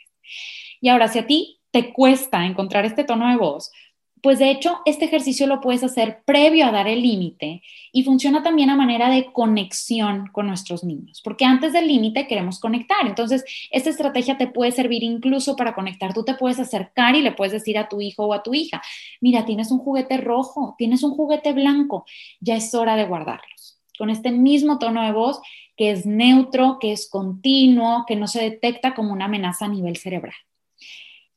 Y 0.81 0.89
ahora, 0.89 1.07
si 1.09 1.19
a 1.19 1.27
ti 1.27 1.59
te 1.71 1.93
cuesta 1.93 2.45
encontrar 2.45 2.85
este 2.85 3.03
tono 3.03 3.29
de 3.29 3.37
voz, 3.37 3.71
pues 4.21 4.39
de 4.39 4.51
hecho, 4.51 4.79
este 4.85 5.05
ejercicio 5.05 5.47
lo 5.47 5.61
puedes 5.61 5.83
hacer 5.83 6.23
previo 6.25 6.65
a 6.65 6.71
dar 6.71 6.87
el 6.87 7.01
límite 7.01 7.61
y 7.91 8.03
funciona 8.03 8.43
también 8.43 8.69
a 8.69 8.75
manera 8.75 9.09
de 9.09 9.31
conexión 9.31 10.27
con 10.31 10.47
nuestros 10.47 10.83
niños, 10.83 11.21
porque 11.23 11.45
antes 11.45 11.73
del 11.73 11.87
límite 11.87 12.27
queremos 12.27 12.59
conectar. 12.59 13.05
Entonces, 13.05 13.45
esta 13.71 13.89
estrategia 13.89 14.37
te 14.37 14.47
puede 14.47 14.71
servir 14.71 15.03
incluso 15.03 15.55
para 15.55 15.73
conectar. 15.73 16.13
Tú 16.13 16.23
te 16.23 16.33
puedes 16.33 16.59
acercar 16.59 17.15
y 17.15 17.21
le 17.21 17.31
puedes 17.31 17.53
decir 17.53 17.77
a 17.77 17.87
tu 17.87 18.01
hijo 18.01 18.25
o 18.25 18.33
a 18.33 18.43
tu 18.43 18.53
hija, 18.53 18.81
mira, 19.21 19.45
tienes 19.45 19.71
un 19.71 19.79
juguete 19.79 20.17
rojo, 20.17 20.75
tienes 20.77 21.03
un 21.03 21.11
juguete 21.11 21.53
blanco, 21.53 22.05
ya 22.39 22.55
es 22.55 22.73
hora 22.73 22.95
de 22.95 23.05
guardarlos. 23.05 23.79
Con 23.97 24.09
este 24.09 24.31
mismo 24.31 24.79
tono 24.79 25.03
de 25.03 25.11
voz 25.11 25.39
que 25.79 25.91
es 25.91 26.05
neutro, 26.05 26.77
que 26.79 26.91
es 26.91 27.09
continuo, 27.09 28.03
que 28.05 28.17
no 28.17 28.27
se 28.27 28.41
detecta 28.41 28.93
como 28.93 29.13
una 29.13 29.25
amenaza 29.25 29.63
a 29.63 29.69
nivel 29.69 29.95
cerebral. 29.95 30.35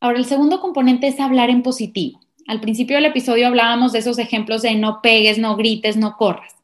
Ahora, 0.01 0.19
el 0.19 0.25
segundo 0.25 0.61
componente 0.61 1.07
es 1.07 1.21
hablar 1.21 1.49
en 1.49 1.63
positivo. 1.63 2.19
Al 2.47 2.61
principio 2.61 2.97
del 2.97 3.07
episodio 3.07 3.47
hablábamos 3.47 3.93
de 3.93 4.01
esos 4.01 4.19
ejemplos 4.19 4.63
de 4.63 4.75
no 4.75 5.01
pegues, 5.03 5.39
no 5.39 5.57
grites, 5.57 5.97
no 5.97 6.17
corras. 6.17 6.55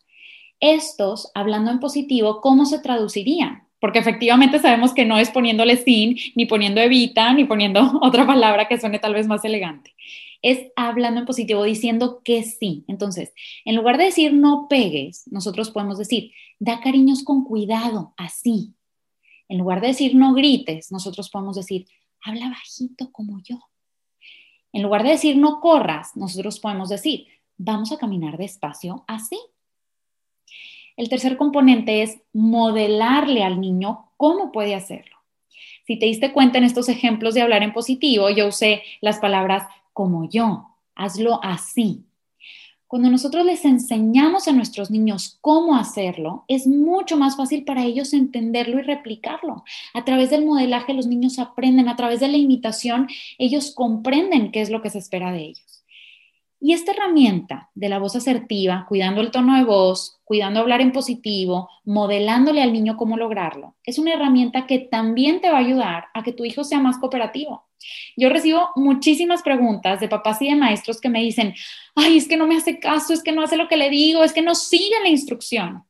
Estos, 0.61 1.31
hablando 1.35 1.71
en 1.71 1.79
positivo, 1.79 2.41
¿cómo 2.41 2.67
se 2.67 2.81
traducirían? 2.81 3.69
Porque 3.81 4.01
efectivamente 4.01 4.59
sabemos 4.59 4.93
que 4.93 5.05
no 5.05 5.19
es 5.19 5.31
poniéndole 5.31 5.77
sin, 5.77 6.17
ni 6.35 6.47
poniendo 6.47 6.81
evita, 6.81 7.33
ni 7.33 7.45
poniendo 7.45 7.99
otra 8.03 8.27
palabra 8.27 8.67
que 8.67 8.81
suene 8.81 8.99
tal 8.99 9.15
vez 9.15 9.27
más 9.29 9.45
elegante. 9.45 9.95
Es 10.43 10.71
hablando 10.77 11.21
en 11.21 11.27
positivo, 11.27 11.63
diciendo 11.65 12.23
que 12.25 12.43
sí. 12.43 12.85
Entonces, 12.89 13.33
en 13.65 13.77
lugar 13.77 13.99
de 13.99 14.05
decir 14.05 14.33
no 14.33 14.67
pegues, 14.69 15.25
nosotros 15.31 15.71
podemos 15.71 15.99
decir, 15.99 16.33
da 16.59 16.81
cariños 16.81 17.23
con 17.23 17.45
cuidado, 17.45 18.15
así. 18.17 18.75
En 19.49 19.59
lugar 19.59 19.81
de 19.81 19.89
decir 19.89 20.15
no 20.15 20.35
grites, 20.35 20.91
nosotros 20.93 21.31
podemos 21.31 21.57
decir, 21.57 21.87
habla 22.23 22.49
bajito 22.49 23.11
como 23.13 23.41
yo. 23.43 23.59
En 24.79 24.85
lugar 24.85 25.03
de 25.03 25.11
decir 25.11 25.37
no 25.37 25.59
corras, 25.59 26.17
nosotros 26.17 26.61
podemos 26.61 26.89
decir, 26.89 27.27
vamos 27.57 27.91
a 27.91 27.99
caminar 27.99 28.39
despacio 28.39 29.03
así. 29.09 29.37
El 30.97 31.09
tercer 31.09 31.37
componente 31.37 32.05
es 32.05 32.21
modelarle 32.33 33.43
al 33.43 33.61
niño 33.61 34.13
cómo 34.17 34.53
puede 34.53 34.77
hacerlo. 34.77 35.17
Si 35.85 35.99
te 35.99 36.07
diste 36.07 36.33
cuenta 36.33 36.59
en 36.59 36.65
estos 36.65 36.89
ejemplos 36.89 37.35
de 37.35 37.43
hablar 37.43 37.65
en 37.65 37.73
positivo, 37.73 38.31
yo 38.31 38.47
usé 38.47 38.85
las 39.01 39.19
palabras 39.19 39.67
como 39.93 40.29
yo, 40.31 40.69
hazlo 40.95 41.41
así, 41.43 42.05
cuando 42.89 43.11
nosotros 43.11 43.45
les 43.45 43.67
enseñamos 43.67 44.49
a 44.49 44.53
nuestros 44.53 44.91
niños 44.91 45.37
cómo 45.43 45.77
hacerlo, 45.77 46.45
es 46.49 46.67
mucho 46.67 47.19
más 47.19 47.37
fácil 47.37 47.65
para 47.65 47.85
ellos 47.85 48.15
entenderlo 48.15 48.79
y 48.79 48.83
replicarlo. 48.83 49.63
A 49.93 50.07
través 50.07 50.31
del 50.31 50.47
modelaje 50.47 50.95
los 50.95 51.07
niños 51.07 51.39
aprenden, 51.39 51.91
a 51.91 51.97
través 51.97 52.21
de 52.21 52.29
la 52.29 52.39
imitación 52.39 53.07
ellos 53.37 53.75
comprenden 53.75 54.51
qué 54.51 54.63
es 54.63 54.71
lo 54.71 54.81
que 54.81 54.89
se 54.89 54.99
espera 54.99 55.31
de 55.33 55.43
ellos. 55.43 55.85
Y 56.61 56.73
esta 56.73 56.93
herramienta 56.93 57.71
de 57.75 57.91
la 57.91 57.99
voz 57.99 58.17
asertiva, 58.17 58.87
cuidando 58.89 59.21
el 59.21 59.31
tono 59.31 59.57
de 59.57 59.65
voz, 59.65 60.19
cuidando 60.25 60.61
hablar 60.61 60.81
en 60.81 60.93
positivo, 60.93 61.69
modelándole 61.85 62.63
al 62.63 62.73
niño 62.73 62.97
cómo 62.97 63.19
lograrlo, 63.19 63.77
es 63.85 63.99
una 63.99 64.15
herramienta 64.15 64.67
que 64.67 64.79
también 64.79 65.43
te 65.43 65.51
va 65.51 65.59
a 65.59 65.61
ayudar 65.61 66.07
a 66.15 66.23
que 66.23 66.33
tu 66.33 66.47
hijo 66.47 66.65
sea 66.65 66.81
más 66.81 66.97
cooperativo. 66.99 67.68
Yo 68.17 68.29
recibo 68.29 68.71
muchísimas 68.77 69.43
preguntas 69.43 70.01
de 70.01 70.09
papás 70.09 70.43
y 70.43 70.49
de 70.49 70.57
maestros 70.57 71.01
que 71.01 71.09
me 71.09 71.21
dicen, 71.21 71.55
ay, 71.95 72.17
es 72.17 72.29
que 72.29 72.37
no 72.37 72.47
me 72.47 72.57
hace 72.57 72.79
caso, 72.79 73.13
es 73.13 73.23
que 73.23 73.33
no 73.33 73.43
hace 73.43 73.57
lo 73.57 73.69
que 73.69 73.77
le 73.77 73.91
digo, 73.91 74.25
es 74.25 74.33
que 74.33 74.43
no 74.43 74.55
sigue 74.55 74.97
la 75.03 75.09
instrucción 75.09 75.85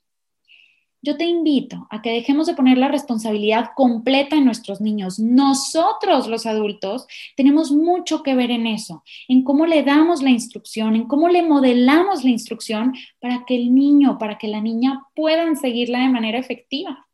yo 1.00 1.16
te 1.16 1.24
invito 1.24 1.86
a 1.90 2.02
que 2.02 2.10
dejemos 2.10 2.46
de 2.46 2.54
poner 2.54 2.76
la 2.76 2.88
responsabilidad 2.88 3.70
completa 3.76 4.36
en 4.36 4.44
nuestros 4.44 4.80
niños. 4.80 5.18
Nosotros, 5.18 6.26
los 6.26 6.44
adultos, 6.44 7.06
tenemos 7.36 7.70
mucho 7.70 8.22
que 8.22 8.34
ver 8.34 8.50
en 8.50 8.66
eso, 8.66 9.04
en 9.28 9.44
cómo 9.44 9.66
le 9.66 9.82
damos 9.82 10.22
la 10.22 10.30
instrucción, 10.30 10.96
en 10.96 11.06
cómo 11.06 11.28
le 11.28 11.42
modelamos 11.42 12.24
la 12.24 12.30
instrucción 12.30 12.94
para 13.20 13.44
que 13.46 13.54
el 13.54 13.74
niño, 13.74 14.18
para 14.18 14.38
que 14.38 14.48
la 14.48 14.60
niña 14.60 15.02
puedan 15.14 15.56
seguirla 15.56 16.00
de 16.00 16.08
manera 16.08 16.38
efectiva. 16.38 17.06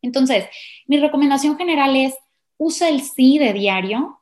Entonces, 0.00 0.46
mi 0.86 0.98
recomendación 0.98 1.56
general 1.56 1.94
es, 1.94 2.14
usa 2.62 2.88
el 2.88 3.02
sí 3.02 3.38
de 3.38 3.52
diario 3.52 4.20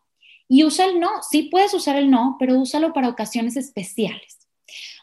y 0.49 0.65
usa 0.65 0.87
el 0.87 0.99
no. 0.99 1.11
Sí 1.29 1.45
puedes 1.45 1.75
usar 1.75 1.97
el 1.97 2.11
no, 2.11 2.37
pero 2.39 2.59
úsalo 2.59 2.93
para 2.93 3.09
ocasiones 3.09 3.57
especiales. 3.57 4.39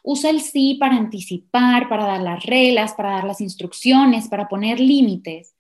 Usa 0.03 0.29
el 0.29 0.41
sí 0.41 0.77
para 0.79 0.96
anticipar, 0.96 1.89
para 1.89 2.06
dar 2.06 2.22
las 2.22 2.44
reglas, 2.46 2.94
para 2.94 3.12
dar 3.12 3.25
las 3.25 3.41
instrucciones, 3.41 4.27
para 4.27 4.48
poner 4.48 4.79
límites. 4.79 5.53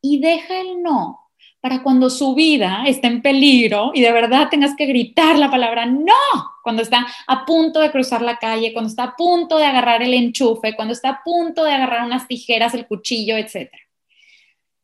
Y 0.00 0.20
deja 0.20 0.60
el 0.60 0.82
no 0.82 1.20
para 1.60 1.82
cuando 1.82 2.08
su 2.08 2.34
vida 2.34 2.84
está 2.86 3.08
en 3.08 3.20
peligro 3.20 3.90
y 3.92 4.00
de 4.00 4.12
verdad 4.12 4.48
tengas 4.50 4.74
que 4.74 4.86
gritar 4.86 5.38
la 5.38 5.50
palabra 5.50 5.84
no, 5.84 6.14
cuando 6.62 6.80
está 6.80 7.06
a 7.26 7.44
punto 7.44 7.80
de 7.80 7.90
cruzar 7.90 8.22
la 8.22 8.38
calle, 8.38 8.72
cuando 8.72 8.88
está 8.88 9.02
a 9.02 9.16
punto 9.16 9.58
de 9.58 9.66
agarrar 9.66 10.02
el 10.02 10.14
enchufe, 10.14 10.74
cuando 10.74 10.94
está 10.94 11.10
a 11.10 11.22
punto 11.22 11.64
de 11.64 11.72
agarrar 11.72 12.06
unas 12.06 12.26
tijeras, 12.26 12.72
el 12.72 12.86
cuchillo, 12.86 13.36
etc. 13.36 13.70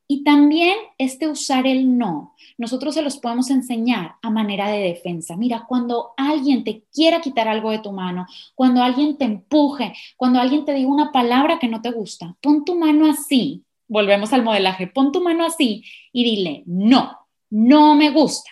Y 0.09 0.23
también 0.25 0.77
este 0.99 1.29
usar 1.29 1.67
el 1.67 1.99
no 1.99 2.37
nosotros 2.59 2.95
se 2.95 3.03
los 3.03 3.19
podemos 3.19 3.51
enseñar 3.51 4.15
a 4.23 4.31
manera 4.31 4.69
de 4.69 4.79
defensa. 4.79 5.37
Mira, 5.37 5.67
cuando 5.69 6.13
alguien 6.17 6.65
te 6.65 6.85
quiera 6.93 7.21
quitar 7.21 7.49
algo 7.49 7.71
de 7.71 7.81
tu 7.81 7.93
mano, 7.93 8.27
cuando 8.55 8.83
alguien 8.83 9.19
te 9.19 9.25
empuje, 9.25 9.93
cuando 10.17 10.41
alguien 10.41 10.65
te 10.65 10.73
diga 10.73 10.89
una 10.89 11.13
palabra 11.13 11.59
que 11.59 11.69
no 11.69 11.83
te 11.83 11.91
gusta, 11.91 12.35
pon 12.41 12.65
tu 12.65 12.79
mano 12.79 13.11
así, 13.11 13.63
volvemos 13.89 14.33
al 14.33 14.43
modelaje, 14.43 14.87
pon 14.87 15.13
tu 15.13 15.23
mano 15.23 15.45
así 15.45 15.85
y 16.13 16.25
dile, 16.25 16.63
no, 16.67 17.19
no 17.51 17.95
me 17.95 18.11
gusta. 18.11 18.51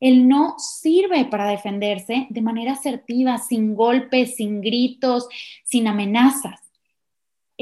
El 0.00 0.26
no 0.26 0.56
sirve 0.58 1.24
para 1.26 1.46
defenderse 1.46 2.26
de 2.28 2.42
manera 2.42 2.72
asertiva, 2.72 3.38
sin 3.38 3.76
golpes, 3.76 4.34
sin 4.34 4.60
gritos, 4.60 5.28
sin 5.62 5.86
amenazas 5.86 6.71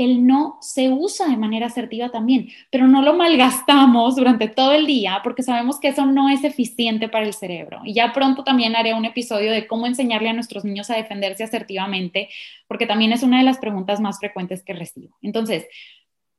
el 0.04 0.26
no 0.26 0.58
se 0.60 0.90
usa 0.90 1.28
de 1.28 1.36
manera 1.36 1.66
asertiva 1.66 2.10
también, 2.10 2.48
pero 2.70 2.88
no 2.88 3.02
lo 3.02 3.14
malgastamos 3.14 4.16
durante 4.16 4.48
todo 4.48 4.72
el 4.72 4.86
día 4.86 5.20
porque 5.22 5.42
sabemos 5.42 5.78
que 5.78 5.88
eso 5.88 6.06
no 6.06 6.28
es 6.28 6.44
eficiente 6.44 7.08
para 7.08 7.26
el 7.26 7.34
cerebro. 7.34 7.80
Y 7.84 7.94
ya 7.94 8.12
pronto 8.12 8.44
también 8.44 8.76
haré 8.76 8.94
un 8.94 9.04
episodio 9.04 9.52
de 9.52 9.66
cómo 9.66 9.86
enseñarle 9.86 10.28
a 10.28 10.32
nuestros 10.32 10.64
niños 10.64 10.90
a 10.90 10.96
defenderse 10.96 11.44
asertivamente, 11.44 12.28
porque 12.66 12.86
también 12.86 13.12
es 13.12 13.22
una 13.22 13.38
de 13.38 13.44
las 13.44 13.58
preguntas 13.58 14.00
más 14.00 14.18
frecuentes 14.18 14.62
que 14.62 14.72
recibo. 14.72 15.16
Entonces, 15.22 15.66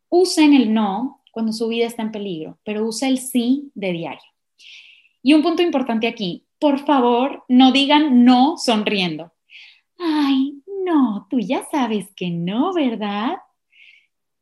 usen 0.10 0.54
el 0.54 0.74
no 0.74 1.22
cuando 1.32 1.54
su 1.54 1.68
vida 1.68 1.86
está 1.86 2.02
en 2.02 2.12
peligro, 2.12 2.60
pero 2.64 2.86
usa 2.86 3.08
el 3.08 3.18
sí 3.18 3.72
de 3.74 3.92
diario. 3.92 4.22
Y 5.24 5.34
un 5.34 5.42
punto 5.42 5.62
importante 5.62 6.08
aquí, 6.08 6.46
por 6.60 6.80
favor, 6.86 7.44
no 7.48 7.72
digan 7.72 8.26
no 8.26 8.58
sonriendo. 8.58 9.32
Ay, 9.98 10.62
no, 10.84 11.28
tú 11.30 11.40
ya 11.40 11.64
sabes 11.72 12.12
que 12.16 12.30
no, 12.30 12.74
¿verdad? 12.74 13.38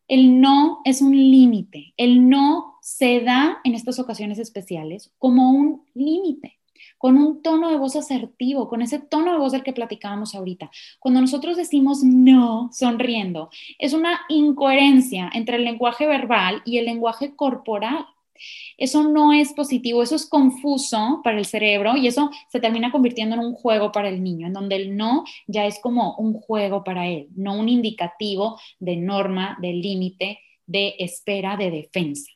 El 0.10 0.42
no 0.42 0.82
es 0.84 1.02
un 1.02 1.16
límite. 1.16 1.94
El 1.96 2.28
no 2.28 2.80
se 2.82 3.22
da 3.22 3.60
en 3.64 3.76
estas 3.76 4.00
ocasiones 4.00 4.40
especiales 4.40 5.14
como 5.20 5.52
un 5.52 5.84
límite, 5.94 6.58
con 6.98 7.18
un 7.18 7.42
tono 7.44 7.70
de 7.70 7.78
voz 7.78 7.96
asertivo, 7.96 8.68
con 8.68 8.82
ese 8.82 9.00
tono 9.00 9.32
de 9.32 9.38
voz 9.38 9.52
del 9.52 9.64
que 9.64 9.72
platicábamos 9.72 10.34
ahorita. 10.34 10.72
Cuando 11.00 11.22
nosotros 11.22 11.56
decimos 11.56 12.04
no 12.04 12.70
sonriendo, 12.74 13.50
es 13.78 13.94
una 13.94 14.20
incoherencia 14.30 15.30
entre 15.34 15.58
el 15.58 15.64
lenguaje 15.64 16.08
verbal 16.08 16.64
y 16.66 16.80
el 16.80 16.86
lenguaje 16.86 17.36
corporal. 17.36 18.06
Eso 18.78 19.04
no 19.04 19.34
es 19.34 19.54
positivo, 19.54 20.04
eso 20.04 20.16
es 20.16 20.28
confuso 20.28 21.22
para 21.24 21.38
el 21.38 21.46
cerebro 21.46 21.98
y 21.98 22.08
eso 22.08 22.30
se 22.50 22.60
termina 22.60 22.92
convirtiendo 22.92 23.36
en 23.36 23.42
un 23.42 23.54
juego 23.54 23.92
para 23.92 24.10
el 24.10 24.24
niño, 24.24 24.48
en 24.48 24.54
donde 24.54 24.76
el 24.76 24.96
no 24.96 25.24
ya 25.48 25.66
es 25.66 25.80
como 25.80 26.16
un 26.16 26.34
juego 26.34 26.84
para 26.84 27.08
él, 27.08 27.28
no 27.36 27.58
un 27.58 27.70
indicativo 27.70 28.60
de 28.80 28.96
norma, 28.96 29.58
de 29.62 29.74
límite, 29.74 30.40
de 30.66 30.96
espera, 31.00 31.58
de 31.58 31.72
defensa. 31.72 32.32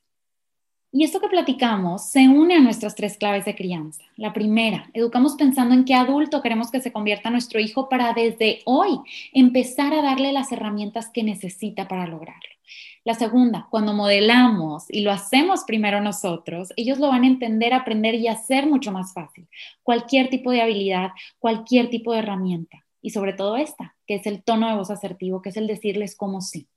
Y 0.96 1.04
esto 1.04 1.20
que 1.20 1.28
platicamos 1.28 2.06
se 2.06 2.30
une 2.30 2.56
a 2.56 2.60
nuestras 2.60 2.94
tres 2.94 3.18
claves 3.18 3.46
de 3.46 3.56
crianza. 3.56 4.04
La 4.16 4.32
primera, 4.32 4.92
educamos 4.94 5.34
pensando 5.34 5.74
en 5.74 5.86
qué 5.86 5.96
adulto 5.96 6.44
queremos 6.44 6.70
que 6.70 6.82
se 6.82 6.92
convierta 6.92 7.32
nuestro 7.32 7.60
hijo 7.60 7.90
para 7.90 8.14
desde 8.14 8.62
hoy 8.66 9.00
empezar 9.34 9.92
a 9.96 10.04
darle 10.04 10.32
las 10.32 10.52
herramientas 10.52 11.10
que 11.10 11.24
necesita 11.24 11.88
para 11.88 12.06
lograrlo. 12.06 12.48
La 13.06 13.16
segunda, 13.16 13.66
cuando 13.72 13.94
modelamos 13.94 14.86
y 14.88 15.02
lo 15.02 15.12
hacemos 15.12 15.64
primero 15.64 16.00
nosotros, 16.00 16.72
ellos 16.76 17.00
lo 17.00 17.08
van 17.08 17.24
a 17.24 17.28
entender, 17.28 17.74
aprender 17.74 18.14
y 18.14 18.28
hacer 18.28 18.68
mucho 18.68 18.92
más 18.92 19.14
fácil. 19.14 19.48
Cualquier 19.82 20.30
tipo 20.30 20.52
de 20.52 20.62
habilidad, 20.62 21.10
cualquier 21.40 21.90
tipo 21.90 22.14
de 22.14 22.20
herramienta. 22.20 22.86
Y 23.02 23.10
sobre 23.10 23.34
todo 23.34 23.58
esta, 23.58 23.96
que 24.06 24.14
es 24.14 24.28
el 24.28 24.44
tono 24.44 24.70
de 24.70 24.76
voz 24.76 24.92
asertivo, 24.92 25.42
que 25.42 25.50
es 25.50 25.58
el 25.58 25.66
decirles 25.66 26.16
cómo 26.16 26.40
sí. 26.40 26.68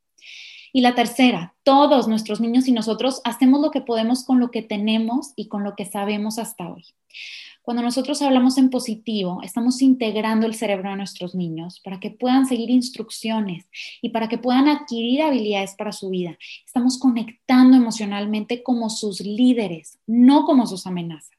Y 0.77 0.83
la 0.83 0.95
tercera, 0.95 1.55
todos 1.63 2.07
nuestros 2.07 2.39
niños 2.39 2.69
y 2.69 2.73
nosotros 2.73 3.23
hacemos 3.25 3.63
lo 3.63 3.71
que 3.71 3.81
podemos 3.81 4.27
con 4.27 4.41
lo 4.41 4.51
que 4.51 4.61
tenemos 4.61 5.33
y 5.35 5.49
con 5.49 5.65
lo 5.65 5.75
que 5.75 5.87
sabemos 5.87 6.39
hasta 6.39 6.69
hoy. 6.71 6.85
Cuando 7.63 7.83
nosotros 7.83 8.21
hablamos 8.21 8.59
en 8.59 8.69
positivo, 8.69 9.41
estamos 9.43 9.81
integrando 9.81 10.47
el 10.47 10.55
cerebro 10.55 10.91
de 10.91 10.97
nuestros 10.97 11.35
niños 11.35 11.81
para 11.83 11.99
que 11.99 12.11
puedan 12.11 12.45
seguir 12.45 12.69
instrucciones 12.69 13.65
y 14.03 14.11
para 14.11 14.29
que 14.29 14.37
puedan 14.37 14.69
adquirir 14.69 15.23
habilidades 15.23 15.75
para 15.77 15.93
su 15.93 16.11
vida. 16.11 16.37
Estamos 16.67 16.99
conectando 16.99 17.79
emocionalmente 17.79 18.63
como 18.63 18.91
sus 18.91 19.23
líderes, 19.23 19.99
no 20.07 20.45
como 20.45 20.67
sus 20.67 20.87
amenazas 20.87 21.37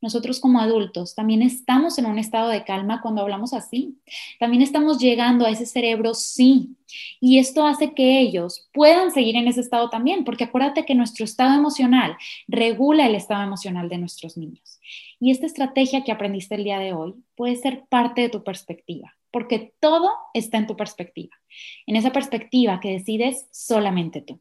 nosotros 0.00 0.40
como 0.40 0.60
adultos 0.60 1.14
también 1.14 1.42
estamos 1.42 1.98
en 1.98 2.06
un 2.06 2.18
estado 2.18 2.50
de 2.50 2.64
calma 2.64 3.00
cuando 3.00 3.22
hablamos 3.22 3.52
así. 3.52 3.98
También 4.38 4.62
estamos 4.62 4.98
llegando 4.98 5.44
a 5.44 5.50
ese 5.50 5.66
cerebro 5.66 6.14
sí. 6.14 6.76
Y 7.20 7.38
esto 7.38 7.66
hace 7.66 7.92
que 7.94 8.20
ellos 8.20 8.68
puedan 8.72 9.10
seguir 9.10 9.36
en 9.36 9.48
ese 9.48 9.60
estado 9.60 9.90
también, 9.90 10.24
porque 10.24 10.44
acuérdate 10.44 10.84
que 10.84 10.94
nuestro 10.94 11.24
estado 11.24 11.54
emocional 11.54 12.16
regula 12.46 13.06
el 13.06 13.14
estado 13.14 13.42
emocional 13.42 13.88
de 13.88 13.98
nuestros 13.98 14.36
niños. 14.36 14.80
Y 15.20 15.32
esta 15.32 15.46
estrategia 15.46 16.04
que 16.04 16.12
aprendiste 16.12 16.54
el 16.54 16.64
día 16.64 16.78
de 16.78 16.92
hoy 16.92 17.14
puede 17.36 17.56
ser 17.56 17.84
parte 17.88 18.22
de 18.22 18.28
tu 18.28 18.44
perspectiva, 18.44 19.14
porque 19.30 19.74
todo 19.80 20.10
está 20.32 20.58
en 20.58 20.66
tu 20.66 20.76
perspectiva, 20.76 21.36
en 21.86 21.96
esa 21.96 22.12
perspectiva 22.12 22.80
que 22.80 22.92
decides 22.92 23.48
solamente 23.50 24.22
tú. 24.22 24.40